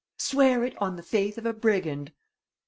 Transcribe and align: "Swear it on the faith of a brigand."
"Swear 0.17 0.63
it 0.65 0.75
on 0.81 0.95
the 0.95 1.03
faith 1.03 1.37
of 1.37 1.45
a 1.45 1.53
brigand." 1.53 2.11